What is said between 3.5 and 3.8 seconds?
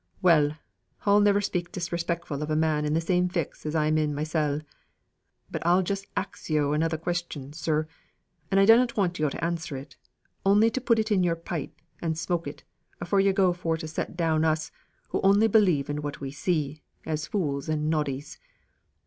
as